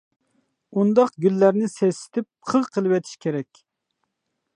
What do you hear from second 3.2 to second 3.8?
كېرەك.